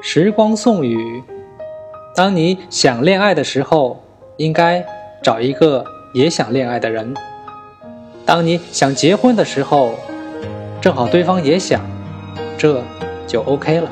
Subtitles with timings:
[0.00, 1.22] 时光送雨，
[2.14, 4.00] 当你想恋爱的时候，
[4.36, 4.84] 应该
[5.22, 7.12] 找一个也想恋爱的人，
[8.24, 9.94] 当你想结婚的时候，
[10.80, 11.80] 正好对方也想，
[12.56, 12.80] 这
[13.26, 13.90] 就 ok 了。